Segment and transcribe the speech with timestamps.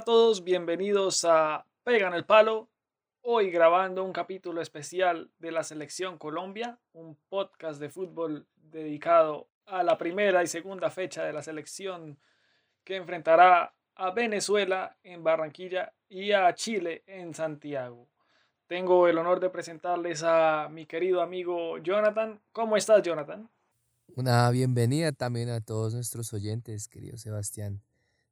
[0.00, 2.70] a todos, bienvenidos a Pegan el Palo.
[3.20, 9.82] Hoy grabando un capítulo especial de la Selección Colombia, un podcast de fútbol dedicado a
[9.82, 12.18] la primera y segunda fecha de la selección
[12.82, 18.08] que enfrentará a Venezuela en Barranquilla y a Chile en Santiago.
[18.68, 22.40] Tengo el honor de presentarles a mi querido amigo Jonathan.
[22.52, 23.50] ¿Cómo estás, Jonathan?
[24.16, 27.82] Una bienvenida también a todos nuestros oyentes, querido Sebastián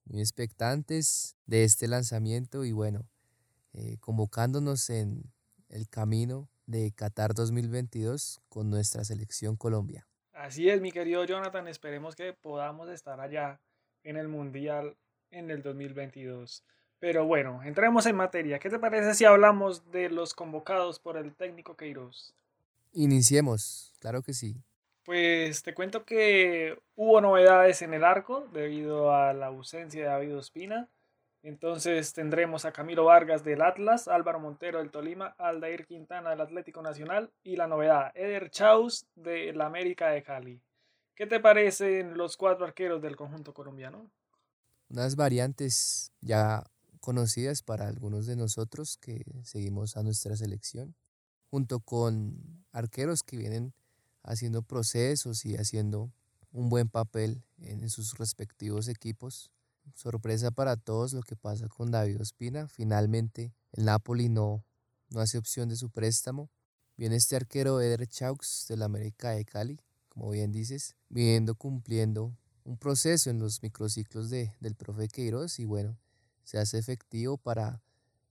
[0.09, 3.07] muy expectantes de este lanzamiento y bueno,
[3.73, 5.33] eh, convocándonos en
[5.69, 10.07] el camino de Qatar 2022 con nuestra selección Colombia.
[10.33, 13.61] Así es, mi querido Jonathan, esperemos que podamos estar allá
[14.05, 14.97] en el Mundial
[15.31, 16.63] en el 2022.
[17.01, 18.59] Pero bueno, entremos en materia.
[18.59, 22.35] ¿Qué te parece si hablamos de los convocados por el técnico Queiroz?
[22.93, 24.57] Iniciemos, claro que sí.
[25.09, 30.37] Pues te cuento que hubo novedades en el arco debido a la ausencia de David
[30.37, 30.91] Ospina.
[31.43, 36.83] Entonces tendremos a Camilo Vargas del Atlas, Álvaro Montero del Tolima, Aldair Quintana del Atlético
[36.83, 40.61] Nacional y la novedad, Eder Chaus del América de Cali.
[41.15, 44.11] ¿Qué te parecen los cuatro arqueros del conjunto colombiano?
[44.91, 46.65] Unas variantes ya
[47.01, 50.95] conocidas para algunos de nosotros que seguimos a nuestra selección,
[51.51, 53.73] junto con arqueros que vienen
[54.29, 56.13] haciendo procesos y haciendo
[56.53, 59.51] un buen papel en sus respectivos equipos.
[59.95, 62.69] Sorpresa para todos lo que pasa con David Ospina.
[62.69, 64.65] Finalmente el Napoli no,
[65.11, 66.51] no hace opción de su préstamo.
[66.97, 72.77] Viene este arquero Eder Chaux del América de Cali, como bien dices, viendo cumpliendo un
[72.77, 75.97] proceso en los microciclos de, del profe Queiroz y bueno,
[76.45, 77.83] se hace efectivo para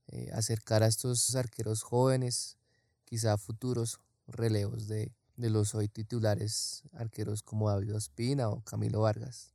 [0.08, 2.56] eh, acercar a estos arqueros jóvenes,
[3.04, 9.54] quizá futuros relevos de, de los hoy titulares arqueros como David Ospina o Camilo Vargas.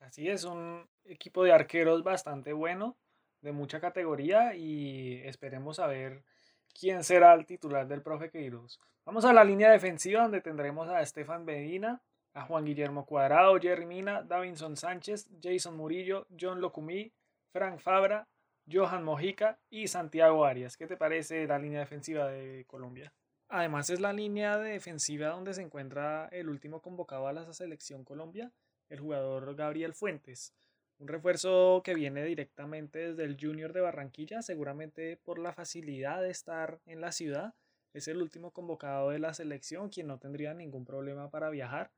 [0.00, 2.96] Así es, un equipo de arqueros bastante bueno,
[3.42, 6.24] de mucha categoría y esperemos a ver
[6.72, 8.80] quién será el titular del profe Queiroz.
[9.04, 13.84] Vamos a la línea defensiva donde tendremos a Estefan Medina, a Juan Guillermo Cuadrado, Jerry
[13.84, 17.12] Mina, Davinson Sánchez, Jason Murillo, John Locumí,
[17.52, 18.26] Frank Fabra,
[18.70, 20.78] Johan Mojica y Santiago Arias.
[20.78, 23.12] ¿Qué te parece la línea defensiva de Colombia?
[23.52, 28.52] Además es la línea defensiva donde se encuentra el último convocado a la selección Colombia,
[28.88, 30.54] el jugador Gabriel Fuentes.
[31.00, 36.30] Un refuerzo que viene directamente desde el Junior de Barranquilla, seguramente por la facilidad de
[36.30, 37.54] estar en la ciudad.
[37.92, 41.90] Es el último convocado de la selección, quien no tendría ningún problema para viajar.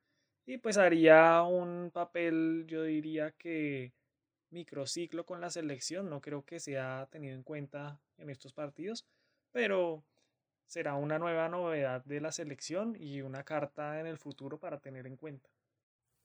[0.46, 3.92] Y pues haría un papel, yo diría que
[4.48, 6.08] microciclo con la selección.
[6.08, 9.04] No creo que sea tenido en cuenta en estos partidos,
[9.52, 10.02] pero
[10.72, 15.06] será una nueva novedad de la selección y una carta en el futuro para tener
[15.06, 15.50] en cuenta.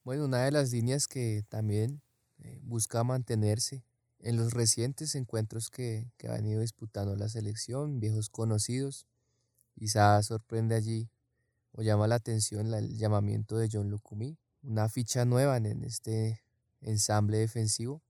[0.04, 2.00] Bueno, una de las líneas que también
[2.38, 3.84] eh, busca mantenerse
[4.20, 9.06] en los recientes encuentros que, que ha venido disputando la selección, viejos conocidos,
[9.74, 11.10] quizá sorprende allí
[11.72, 16.42] o llama la atención el llamamiento de John Lucumí, una ficha nueva en, este
[16.80, 18.00] ensamble defensivo.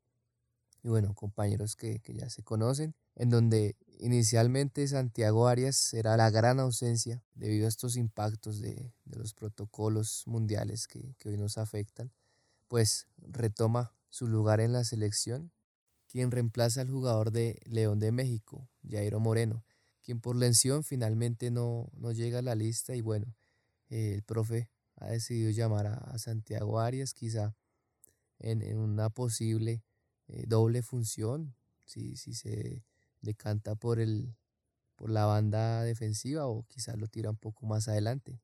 [0.84, 6.30] Y bueno, compañeros que, que ya se conocen, en donde Inicialmente Santiago Arias será la
[6.30, 12.12] gran ausencia debido a estos impactos de, los protocolos mundiales que, hoy nos afectan,
[12.68, 15.50] pues retoma su lugar en la selección,
[16.06, 19.64] quien reemplaza al jugador de León de México, Jairo Moreno,
[20.02, 23.34] quien por lesión finalmente no, llega a la lista y bueno,
[23.90, 27.56] eh, el profe ha decidido llamar a, Santiago Arias quizá
[28.38, 29.82] en, una posible
[30.28, 32.84] eh, doble función, si, si se
[33.20, 34.34] decanta por, el,
[34.96, 38.40] por la banda defensiva o quizás lo tira un poco más adelante.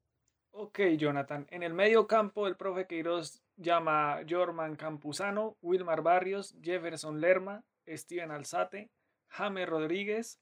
[0.51, 1.47] Ok, Jonathan.
[1.51, 8.31] En el medio campo, el profe Queiroz llama Jorman Campuzano, Wilmar Barrios, Jefferson Lerma, Steven
[8.31, 8.91] Alzate,
[9.29, 10.41] James Rodríguez,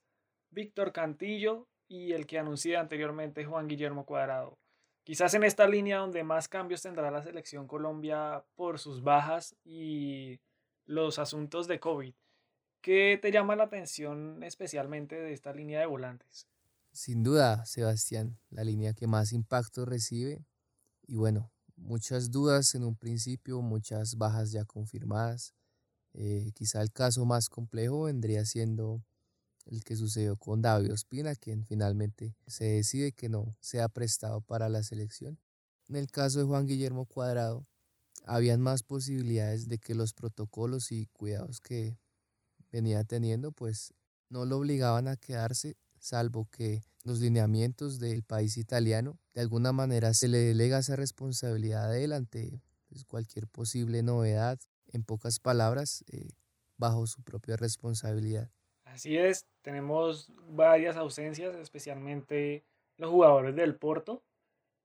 [0.51, 4.59] Víctor Cantillo y el que anuncié anteriormente, Juan Guillermo Cuadrado.
[5.03, 10.39] Quizás en esta línea donde más cambios tendrá la selección Colombia por sus bajas y
[10.85, 12.13] los asuntos de COVID.
[12.83, 16.49] ¿Qué te llama la atención especialmente de esta línea de volantes?
[16.91, 20.43] Sin duda, Sebastián, la línea que más impacto recibe.
[21.07, 25.53] Y bueno, muchas dudas en un principio, muchas bajas ya confirmadas.
[26.13, 29.01] Eh, quizá el caso más complejo vendría siendo
[29.65, 34.67] el que sucedió con David Ospina, quien finalmente se decide que no sea prestado para
[34.67, 35.39] la selección.
[35.87, 37.65] En el caso de Juan Guillermo Cuadrado,
[38.25, 41.97] habían más posibilidades de que los protocolos y cuidados que
[42.73, 43.93] venía teniendo, pues
[44.29, 50.13] no lo obligaban a quedarse, salvo que los lineamientos del país italiano, de alguna manera
[50.13, 52.11] se le delega esa responsabilidad a él
[52.89, 54.59] pues, cualquier posible novedad.
[54.87, 56.29] En pocas palabras, eh,
[56.77, 58.49] bajo su propia responsabilidad.
[58.85, 62.63] Así es, tenemos varias ausencias, especialmente
[62.97, 64.23] los jugadores del Porto,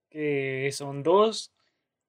[0.09, 1.51] que son dos,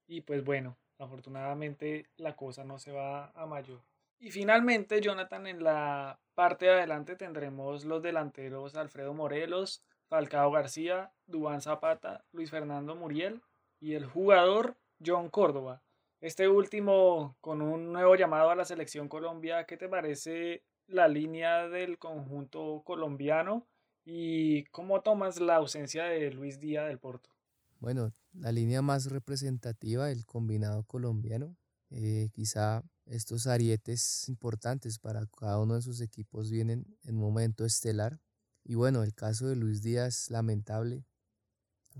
[0.06, 3.82] y pues bueno, afortunadamente la cosa no se va a mayor.
[4.22, 11.10] Y finalmente, Jonathan, en la parte de adelante tendremos los delanteros Alfredo Morelos, Falcao García,
[11.26, 13.40] Dubán Zapata, Luis Fernando Muriel
[13.80, 15.82] y el jugador John Córdoba.
[16.20, 21.66] Este último con un nuevo llamado a la selección Colombia, ¿qué te parece la línea
[21.68, 23.66] del conjunto colombiano
[24.04, 27.30] y cómo tomas la ausencia de Luis Díaz del Porto?
[27.78, 31.56] Bueno, la línea más representativa del combinado colombiano,
[31.90, 38.20] eh, quizá estos arietes importantes para cada uno de sus equipos vienen en momento estelar.
[38.64, 41.04] Y bueno, el caso de Luis Díaz, lamentable,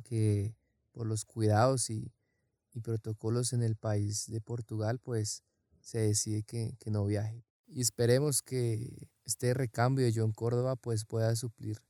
[0.05, 0.55] que
[0.93, 2.13] por los cuidados y,
[2.83, 5.43] protocolos en el país de Portugal, pues
[5.81, 7.45] se decide que, que no viaje.
[7.67, 11.83] Y esperemos que este recambio de John Córdoba pues pueda suplir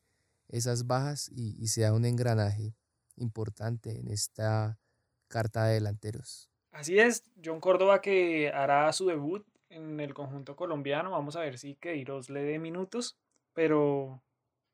[0.50, 2.74] esas bajas y, sea un engranaje
[3.16, 4.78] importante en esta
[5.28, 6.49] carta de delanteros.
[6.72, 11.10] Así es, John Córdoba que hará su debut en el conjunto colombiano.
[11.10, 13.16] Vamos a ver si Queiroz le dé minutos,
[13.52, 14.22] pero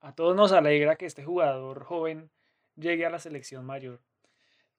[0.01, 2.31] a todos nos alegra que este jugador joven
[2.77, 4.01] llegue a la selección mayor.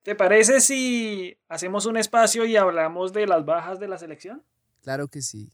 [0.03, 4.43] ¿Te parece si hacemos un espacio y hablamos de las bajas de la selección?
[4.81, 5.51] Claro que sí.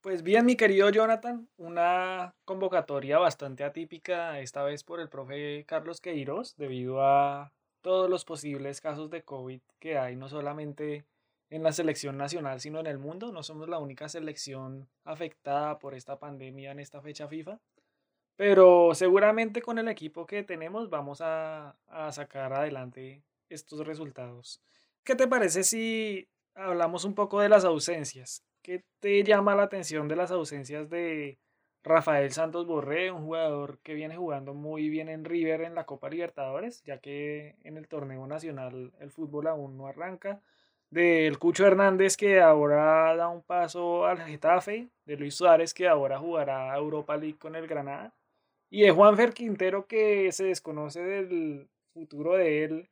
[0.00, 6.00] Pues bien, mi querido Jonathan, una convocatoria bastante atípica, esta vez por el profe Carlos
[6.00, 7.52] Queiroz, debido a
[7.82, 11.04] todos los posibles casos de COVID que hay, no solamente
[11.50, 13.32] en la selección nacional, sino en el mundo.
[13.32, 17.60] No somos la única selección afectada por esta pandemia en esta fecha FIFA,
[18.36, 24.62] pero seguramente con el equipo que tenemos vamos a, a sacar adelante estos resultados.
[25.04, 28.44] ¿Qué te parece si hablamos un poco de las ausencias?
[28.62, 31.38] ¿Qué te llama la atención de las ausencias de
[31.82, 36.10] Rafael Santos Borré, un jugador que viene jugando muy bien en River en la Copa
[36.10, 40.40] Libertadores, ya que en el torneo nacional el fútbol aún no arranca?
[40.90, 46.18] Del Cucho Hernández que ahora da un paso al Getafe, de Luis Suárez que ahora
[46.18, 48.14] jugará Europa League con el Granada,
[48.68, 52.90] y de Juanfer Quintero que se desconoce del futuro de él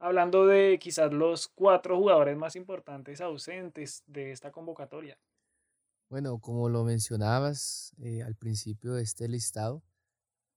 [0.00, 5.18] hablando de quizás los cuatro jugadores más importantes ausentes de esta convocatoria.
[6.10, 9.82] Bueno, como lo mencionabas eh, al principio de este listado,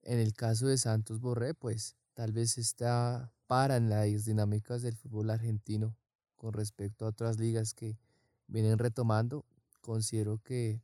[0.01, 4.95] en el caso de Santos Borré, pues tal vez está para en las dinámicas del
[4.95, 5.98] fútbol argentino
[6.38, 8.00] con respecto a otras ligas que
[8.48, 9.45] vienen retomando.
[9.81, 10.81] Considero que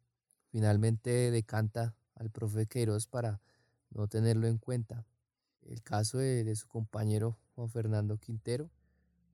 [0.49, 3.39] finalmente decanta al profe Queiroz para
[3.89, 5.05] no tenerlo en cuenta.
[5.61, 8.69] El caso de su compañero Juan Fernando Quintero,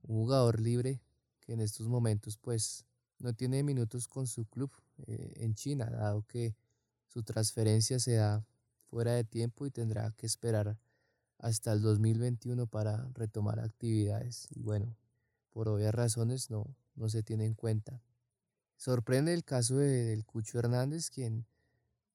[0.02, 1.02] un jugador libre
[1.40, 2.86] que en estos momentos pues
[3.18, 4.70] no tiene minutos con su club
[5.06, 6.54] eh, en China, dado que
[7.08, 8.44] su transferencia se da
[8.86, 10.78] fuera de tiempo y tendrá que esperar
[11.38, 14.48] hasta el 2021 para retomar actividades.
[14.50, 14.96] Y bueno,
[15.50, 18.02] por obvias razones no, no se tiene en cuenta.
[18.76, 21.46] Sorprende el caso de, del Cucho Hernández, quien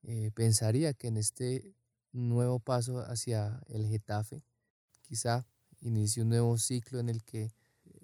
[0.03, 1.73] eh, pensaría que en este
[2.11, 4.43] nuevo paso hacia el Getafe,
[5.01, 5.45] quizá
[5.81, 7.51] inicie un nuevo ciclo en el que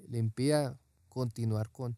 [0.07, 0.79] le impida
[1.09, 1.97] continuar con,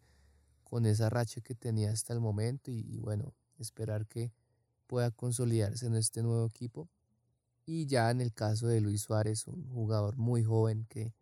[0.70, 4.34] con esa racha que tenía hasta el momento y, bueno, esperar que
[4.86, 6.90] pueda consolidarse en este nuevo equipo.
[7.66, 11.14] Y ya en el caso de Luis Suárez, un jugador muy joven que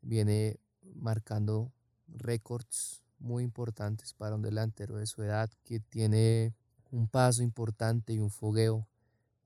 [0.00, 0.58] viene
[0.94, 1.72] marcando
[2.08, 6.54] récords muy importantes para un delantero de su edad, que tiene
[6.90, 8.88] un paso importante y un fogueo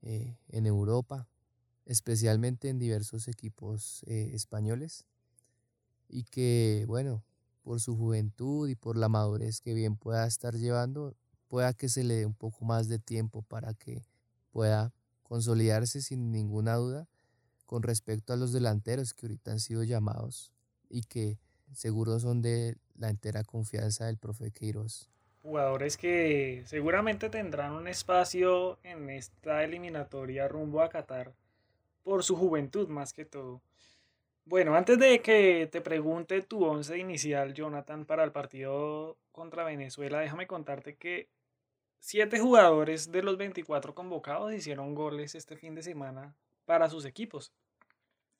[0.02, 1.28] eh, en Europa,
[1.86, 5.06] especialmente en diversos equipos eh, españoles
[6.08, 7.24] y que, bueno,
[7.70, 11.14] por su juventud y por la madurez que bien pueda estar llevando,
[11.46, 14.04] pueda que se le dé un poco más de tiempo para que
[14.50, 17.06] pueda consolidarse sin ninguna duda
[17.66, 20.50] con respecto a los delanteros que ahorita han sido llamados
[20.88, 21.38] y que
[21.72, 25.08] seguro son de la entera confianza del profe Queiroz.
[25.40, 31.36] Jugadores que seguramente tendrán un espacio en esta eliminatoria rumbo a Qatar
[32.02, 33.62] por su juventud más que todo.
[34.44, 40.20] Bueno, antes de que te pregunte tu once inicial, Jonathan, para el partido contra Venezuela,
[40.20, 41.28] déjame contarte que
[42.00, 47.52] siete jugadores de los 24 convocados hicieron goles este fin de semana para sus equipos.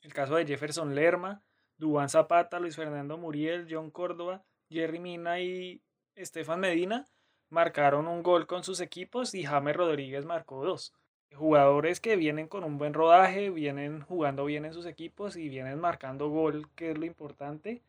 [0.03, 1.43] El caso de Jefferson Lerma,
[1.77, 5.83] Dubán Zapata, Luis Fernando Muriel, John Córdoba, Jerry Mina y
[6.15, 7.07] Estefan Medina
[7.51, 10.95] marcaron un gol con sus equipos y James Rodríguez marcó dos
[11.35, 15.81] jugadores que vienen con un buen rodaje, vienen jugando bien en sus equipos y vienen
[15.81, 17.83] marcando gol, que es lo importante.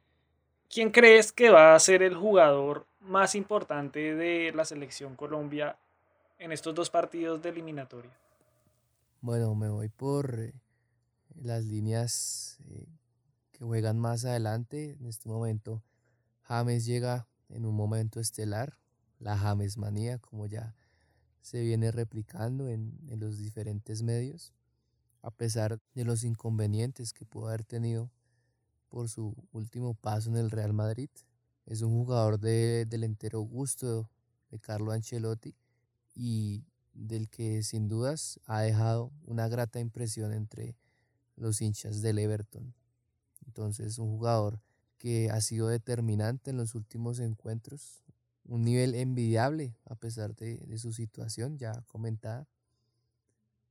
[0.71, 5.77] ¿quién crees que va a ser el jugador más importante de la selección Colombia
[6.39, 8.11] en estos dos partidos de eliminatoria?
[9.19, 10.53] Bueno, me voy por eh,
[11.35, 12.87] las líneas eh,
[13.51, 14.97] que juegan más adelante.
[14.99, 15.83] En este momento,
[16.43, 18.77] James llega en un momento estelar,
[19.19, 20.73] la James manía, como ya
[21.41, 24.53] se viene replicando en, en los diferentes medios,
[25.21, 28.09] a pesar de los inconvenientes que pudo haber tenido
[28.89, 31.09] por su último paso en el Real Madrid.
[31.65, 34.09] Es un jugador de, del entero gusto
[34.49, 35.55] de Carlo Ancelotti
[36.13, 40.75] y del que sin dudas ha dejado una grata impresión entre
[41.37, 42.73] los hinchas del Everton.
[43.47, 44.61] Entonces, un jugador
[44.97, 48.03] que ha sido determinante en los últimos encuentros,
[48.51, 52.49] un nivel envidiable a pesar de, su situación ya comentada.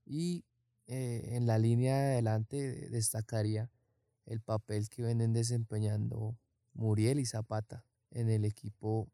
[0.07, 0.43] Y
[0.87, 3.71] eh, en la línea de adelante destacaría
[4.25, 6.35] el papel que vienen desempeñando
[6.73, 9.11] Muriel y Zapata en el equipo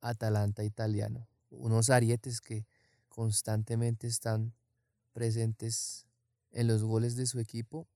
[0.00, 1.28] Atalanta italiano.
[1.50, 2.66] Unos arietes que
[3.08, 4.52] constantemente están
[5.12, 6.08] presentes
[6.50, 7.86] en los goles de su equipo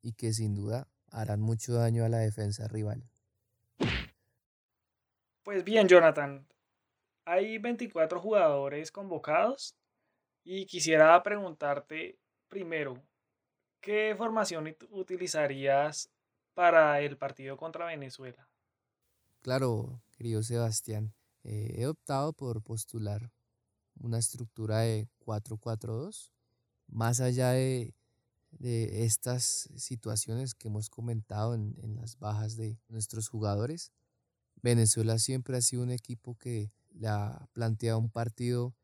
[0.00, 3.04] y que sin duda harán mucho daño a la defensa rival.
[5.42, 6.46] Pues bien, Jonathan,
[7.24, 9.76] hay 24 jugadores convocados
[10.44, 13.02] y quisiera preguntarte primero,
[13.80, 16.10] ¿qué formación utilizarías
[16.54, 18.48] para el partido contra Venezuela?
[19.40, 21.14] Claro, querido Sebastián,
[21.44, 23.30] eh, he optado por postular
[24.00, 26.30] una estructura de 4-4-2,
[26.88, 27.94] más allá de,
[28.60, 33.92] estas situaciones que hemos comentado en, las bajas de nuestros jugadores.
[34.60, 38.74] Venezuela siempre ha sido un equipo que le ha planteado un partido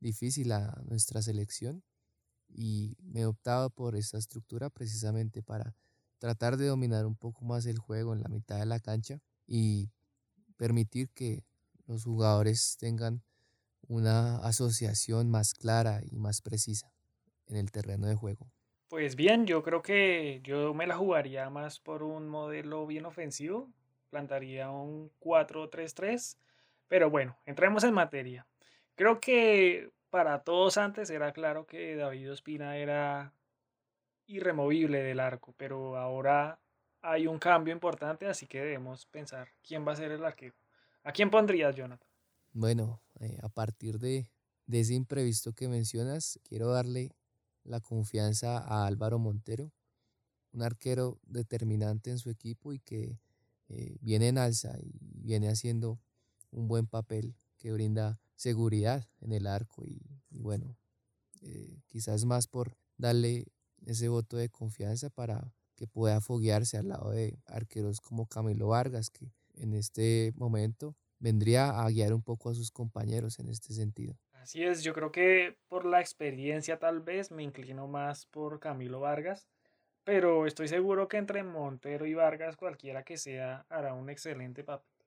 [0.00, 1.82] difícil a nuestra selección
[2.48, 5.74] y me he optado por esta estructura precisamente para
[6.18, 9.90] tratar de dominar un poco más el juego en la mitad de la cancha y
[10.56, 11.44] permitir que
[11.86, 13.22] los jugadores tengan
[13.86, 16.92] una asociación más clara y más precisa
[17.46, 18.50] en el terreno de juego?
[18.88, 23.70] Pues bien, yo creo que yo me la jugaría más por un modelo bien ofensivo,
[24.10, 26.38] plantaría un 4-3-3,
[26.88, 28.46] pero bueno, entremos en materia.
[28.94, 33.32] Creo que para todos antes era claro que David Ospina era
[34.26, 36.58] irremovible del arco, pero ahora
[37.00, 40.54] hay un cambio importante, así que debemos pensar quién va a ser el arquero.
[41.04, 42.08] ¿A quién pondrías, Jonathan?
[42.52, 44.30] Bueno, eh, a partir de,
[44.70, 47.12] ese imprevisto que mencionas, quiero darle
[47.64, 49.72] la confianza a Álvaro Montero,
[50.52, 53.18] un arquero determinante en su equipo y que
[53.68, 56.00] eh, viene en alza y viene haciendo
[56.50, 60.00] un buen papel que brinda seguridad en el arco y,
[60.30, 60.76] bueno,
[61.42, 63.46] eh, quizás más por darle
[63.86, 69.10] ese voto de confianza para que pueda foguearse al lado de arqueros como Camilo Vargas,
[69.10, 74.16] que en este momento vendría a guiar un poco a sus compañeros en este sentido.
[74.32, 79.00] Así es, yo creo que por la experiencia tal vez me inclino más por Camilo
[79.00, 79.48] Vargas,
[80.04, 84.97] pero estoy seguro que entre Montero y Vargas cualquiera que sea hará un excelente papel.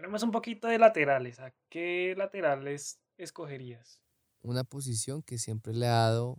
[0.00, 1.40] Hablemos un poquito de laterales.
[1.40, 4.00] ¿A qué laterales escogerías?
[4.40, 6.38] Una posición que siempre le ha dado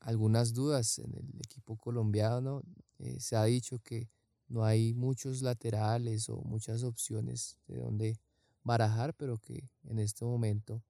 [0.00, 2.62] algunas dudas en el equipo colombiano.
[2.98, 4.08] Eh, se ha dicho que
[4.48, 8.18] no hay muchos laterales o muchas opciones de donde
[8.62, 10.82] barajar, pero que en este momento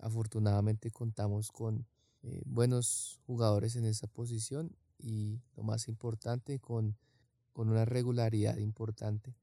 [0.00, 1.86] afortunadamente contamos con
[2.24, 6.98] eh, buenos jugadores en esa posición y lo más importante con,
[7.54, 9.34] con una regularidad importante.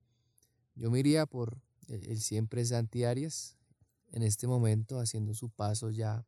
[0.76, 1.58] Yo me iría por
[1.88, 3.58] el, siempre Santi Arias,
[4.12, 6.26] en este momento haciendo su paso ya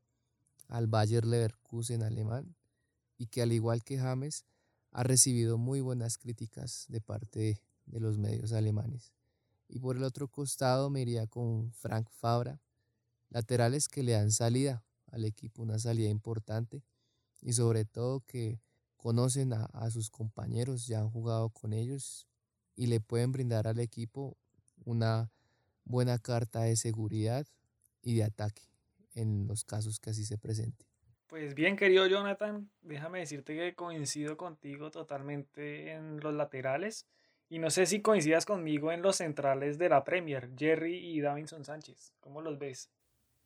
[0.67, 2.55] al Bayer Leverkusen alemán
[3.17, 4.45] y que al igual que James
[4.91, 9.13] ha recibido muy buenas críticas de parte de los medios alemanes.
[9.67, 12.61] Y por el otro costado me iría con Frank Fabra,
[13.29, 16.83] laterales que le dan salida al equipo, una salida importante
[17.41, 18.61] y sobre todo que
[18.97, 22.27] conocen a, a, sus compañeros, ya han jugado con ellos
[22.75, 24.37] y le pueden brindar al equipo
[24.85, 25.31] una
[25.85, 27.45] buena carta de seguridad
[28.01, 28.63] y de ataque
[29.15, 30.85] en los casos que así se presente.
[31.27, 37.07] Pues bien, querido Jonathan, déjame decirte que coincido contigo totalmente en los laterales.
[37.49, 41.65] Y no sé si coincidas conmigo en los centrales de la Premier, Jerry y Davinson
[41.65, 42.13] Sánchez.
[42.19, 42.89] ¿Cómo los ves?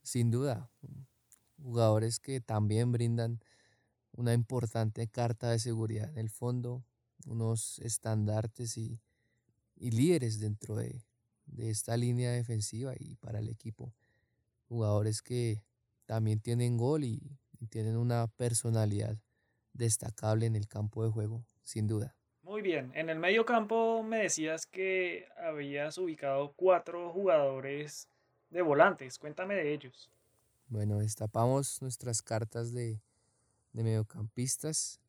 [0.03, 0.69] Sin duda,
[1.61, 3.41] jugadores que también brindan
[4.13, 6.83] una importante carta de seguridad en el fondo,
[7.25, 8.99] unos estandartes y,
[9.75, 11.03] líderes dentro de,
[11.47, 13.93] de esta línea defensiva y para el equipo.
[14.67, 15.63] Jugadores que
[16.05, 17.37] también tienen gol y
[17.69, 19.17] tienen una personalidad
[19.73, 22.15] destacable en el campo de juego, sin duda.
[22.47, 28.07] Muy bien, en el medio campo me decías que habías ubicado cuatro jugadores
[28.49, 30.09] de volantes, cuéntame de ellos.
[30.69, 33.01] Bueno, destapamos nuestras cartas de,
[33.73, 35.01] de mediocampistas,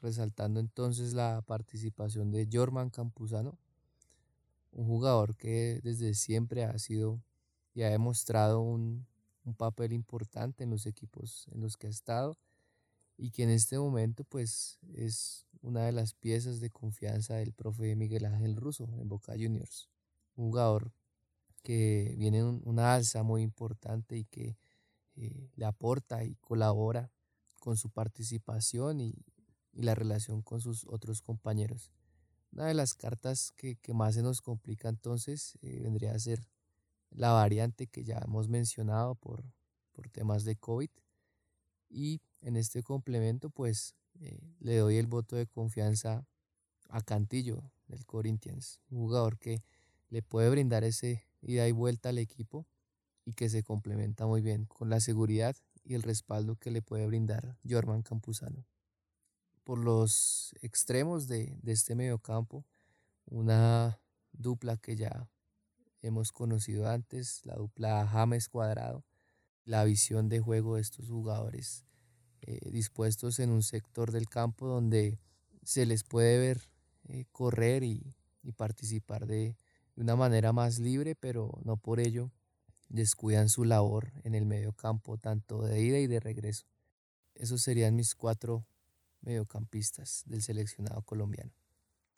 [0.00, 3.58] resaltando entonces la participación de Jorman Campuzano,
[4.76, 7.20] un jugador que desde siempre ha sido
[7.74, 9.06] y ha demostrado un,
[9.44, 12.36] un papel importante en los equipos en los que ha estado
[13.16, 17.96] y que en este momento pues es una de las piezas de confianza del profe
[17.96, 19.88] Miguel Ángel Russo en Boca Juniors.
[20.36, 20.92] Un jugador
[21.62, 24.56] que viene en una alza muy importante y que
[25.16, 27.10] eh, le aporta y colabora
[27.60, 29.14] con su participación y,
[29.72, 31.90] la relación con sus otros compañeros.
[32.56, 36.48] Una de las cartas que, más se nos complica entonces eh, vendría a ser
[37.10, 39.44] la variante que ya hemos mencionado por,
[39.92, 40.88] por temas de COVID
[41.90, 46.26] y en este complemento, pues eh, le doy el voto de confianza
[46.88, 49.62] a Cantillo del Corinthians, un jugador que
[50.08, 52.66] le puede brindar ese ida y vuelta al equipo
[53.26, 57.06] y que se complementa muy bien con la seguridad y el respaldo que le puede
[57.06, 58.64] brindar Jorman Campuzano.
[59.66, 62.64] Por los extremos de, de este mediocampo,
[63.24, 65.28] una dupla que ya
[66.02, 69.04] hemos conocido antes, la dupla James Cuadrado,
[69.64, 71.84] la visión de juego de estos jugadores
[72.42, 75.18] eh, dispuestos en un sector del campo donde
[75.64, 76.70] se les puede ver
[77.08, 78.14] eh, correr y,
[78.56, 79.56] participar de,
[79.96, 82.30] una manera más libre, pero no por ello
[82.88, 86.66] descuidan su labor en el medio campo, tanto de ida y de regreso.
[87.34, 88.64] Esos serían mis cuatro
[89.26, 91.52] mediocampistas del seleccionado colombiano.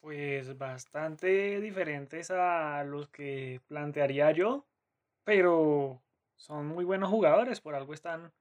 [0.00, 4.66] Pues bastante diferentes a los que plantearía yo,
[5.24, 6.00] pero
[6.36, 8.32] son muy buenos jugadores, por algo están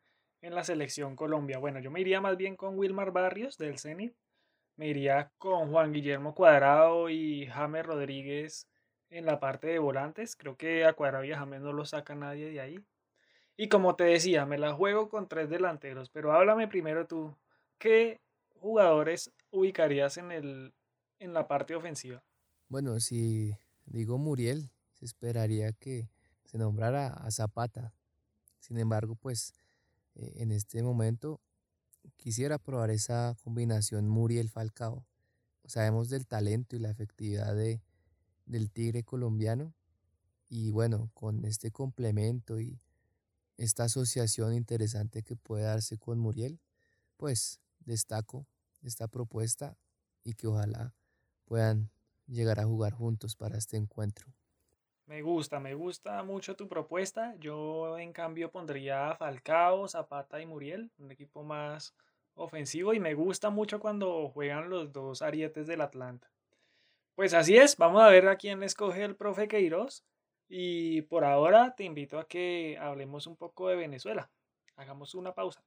[0.42, 1.58] en la selección Colombia.
[1.58, 4.16] Bueno, yo me iría más bien con Wilmar Barrios del Zenit.
[4.76, 8.68] Me iría con Juan Guillermo Cuadrado y James Rodríguez
[9.10, 10.36] en la parte de volantes.
[10.36, 12.80] Creo que a Cuadrado y a James no lo saca nadie de ahí.
[13.56, 16.10] Y como te decía, me la juego con tres delanteros.
[16.12, 17.36] Pero háblame primero tú.
[17.80, 18.20] ¿Qué
[18.60, 20.74] jugadores ubicarías en, el,
[21.20, 22.24] en la parte ofensiva?
[22.70, 26.10] Bueno, si digo Muriel, se esperaría que
[26.44, 27.94] se nombrara a Zapata.
[28.60, 29.54] Sin embargo, pues
[30.16, 31.40] eh, en este momento
[32.16, 35.06] quisiera probar esa combinación Muriel-Falcao.
[35.66, 37.82] Sabemos del talento y la efectividad de,
[38.46, 39.74] del Tigre colombiano
[40.50, 42.80] y bueno, con este complemento y
[43.58, 46.60] esta asociación interesante que puede darse con Muriel,
[47.18, 48.46] pues destaco
[48.84, 49.76] esta propuesta
[50.24, 50.94] y que ojalá
[51.46, 51.90] puedan
[52.28, 54.28] llegar a jugar juntos para este encuentro.
[55.06, 57.34] Me gusta, me gusta mucho tu propuesta.
[57.40, 61.96] Yo en cambio pondría a Falcao, Zapata y Muriel, un equipo más
[62.36, 66.30] ofensivo y me gusta mucho cuando juegan los dos arietes del Atlanta.
[67.16, 70.04] Pues así es, vamos a ver a quién escoge el profe Queiroz
[70.50, 74.30] y por ahora te invito a que hablemos un poco de Venezuela.
[74.76, 75.64] Hagamos una pausa.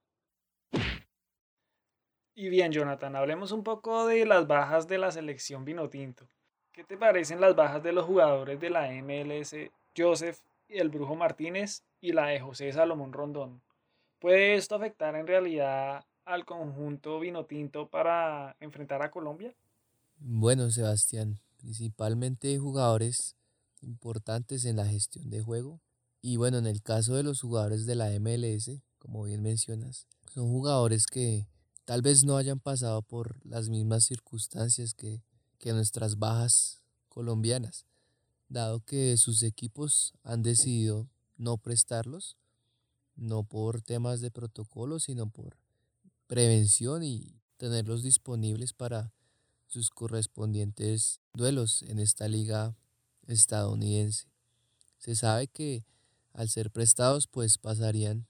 [2.33, 6.27] Y bien, Jonathan, hablemos un poco de las bajas de la selección Vinotinto.
[6.71, 9.53] ¿Qué te parecen las bajas de los jugadores de la MLS,
[9.95, 10.39] Joseph
[10.69, 13.61] y el Brujo Martínez y la de José Salomón Rondón?
[14.19, 19.53] ¿Puede esto afectar en realidad al conjunto vinotinto para enfrentar a Colombia?
[20.15, 23.35] Bueno, Sebastián, principalmente jugadores
[23.81, 25.81] importantes en la gestión de juego.
[26.21, 30.47] Y bueno, en el caso de los jugadores de la MLS, como bien mencionas, son
[30.47, 31.47] jugadores que
[31.85, 35.21] tal vez no hayan pasado por las mismas circunstancias que
[35.61, 37.85] que nuestras bajas colombianas,
[38.49, 42.35] dado que sus equipos han decidido no prestarlos,
[43.15, 45.57] no por temas de protocolo, sino por
[46.25, 49.13] prevención y tenerlos disponibles para
[49.67, 52.75] sus correspondientes duelos en esta liga
[53.27, 54.25] estadounidense.
[54.97, 55.85] Se sabe que
[56.33, 58.25] al ser prestados pues pasarían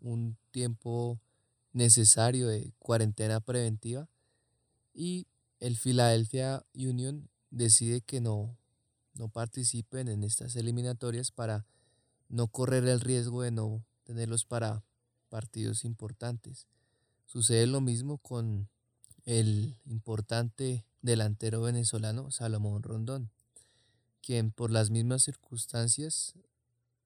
[0.00, 1.20] un tiempo
[1.72, 4.08] necesario de cuarentena preventiva
[4.94, 5.26] y
[5.60, 8.56] el Philadelphia Union decide que no,
[9.14, 11.66] no participen en estas eliminatorias para
[12.28, 14.82] no correr el riesgo de no tenerlos para
[15.28, 16.66] partidos importantes.
[17.26, 18.68] Sucede lo mismo con
[19.24, 23.30] el importante delantero venezolano Salomón Rondón,
[24.22, 26.34] quien por las mismas circunstancias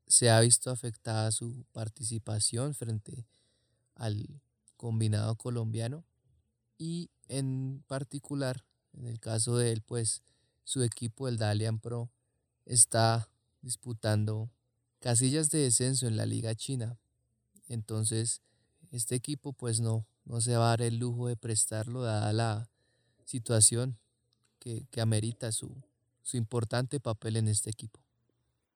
[0.06, 3.26] se ha visto afectada su participación frente
[3.94, 4.40] al
[4.82, 6.04] combinado colombiano
[6.76, 8.64] y en particular,
[8.94, 10.24] en el caso de él, pues
[10.64, 12.10] su equipo, el Dalian Pro,
[12.66, 13.28] está
[13.60, 14.50] disputando
[14.98, 16.98] casillas de descenso en la liga china.
[17.68, 18.42] Entonces,
[18.90, 22.68] este equipo pues no, no se va a dar el lujo de prestarlo dada la
[23.24, 24.00] situación
[24.58, 25.80] que, amerita su,
[26.22, 28.00] su importante papel en este equipo.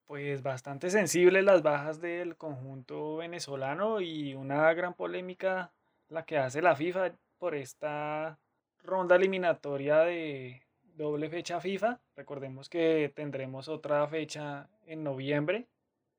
[0.05, 5.73] Pues bastante sensibles las bajas del conjunto venezolano y una gran polémica
[6.09, 8.39] la que hace la FIFA por esta
[8.83, 10.61] ronda eliminatoria de
[10.95, 11.99] doble fecha FIFA.
[12.15, 15.67] Recordemos que tendremos otra fecha en noviembre,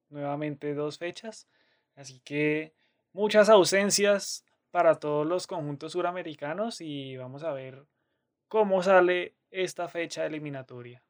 [0.08, 1.48] nuevamente dos fechas.
[1.96, 2.72] Así que
[3.12, 7.86] muchas ausencias para todos los conjuntos suramericanos y vamos a ver
[8.48, 11.02] cómo sale esta fecha eliminatoria.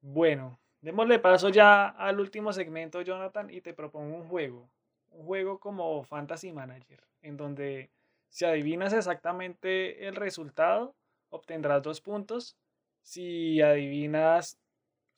[0.00, 4.70] Bueno, démosle paso ya al último segmento, Jonathan, y te propongo un juego.
[5.10, 7.90] Un juego como Fantasy Manager, en donde
[8.32, 10.96] si adivinas exactamente el resultado,
[11.28, 12.56] obtendrás dos puntos.
[13.02, 14.58] Si adivinas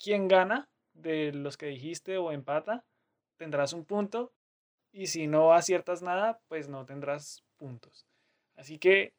[0.00, 2.84] quién gana de los que dijiste o empata,
[3.36, 4.32] tendrás un punto.
[4.90, 8.04] Y si no aciertas nada, pues no tendrás puntos.
[8.56, 9.14] Así que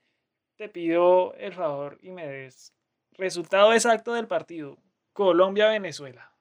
[0.57, 2.73] te pido el favor y me des
[3.13, 4.77] resultado exacto del partido.
[5.13, 6.33] Colombia-Venezuela.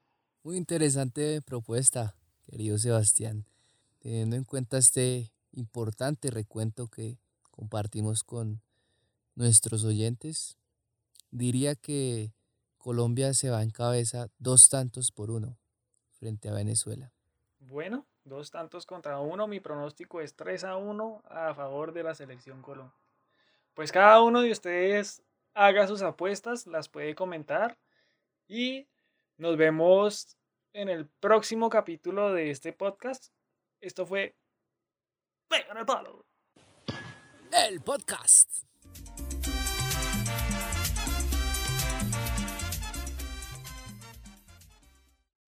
[0.43, 2.17] Muy interesante propuesta,
[2.51, 3.47] querido Sebastián.
[4.01, 7.23] Teniendo en cuenta este importante recuento que
[7.55, 8.63] compartimos con
[9.37, 10.59] nuestros oyentes,
[11.31, 12.35] diría que
[12.79, 15.57] Colombia se va en cabeza dos tantos por uno
[16.19, 17.13] frente a Venezuela.
[17.59, 19.47] Bueno, dos tantos contra uno.
[19.47, 22.95] Mi pronóstico es 3 a 1 a favor de la selección Colombia.
[23.75, 25.23] Pues cada uno de ustedes
[25.55, 27.79] haga sus apuestas, las puede comentar
[28.49, 28.89] y
[29.37, 30.37] nos vemos
[30.73, 33.33] en el próximo capítulo de este podcast.
[33.81, 34.35] Esto fue
[35.49, 36.27] Pega el palo.
[37.55, 38.65] il-podcast.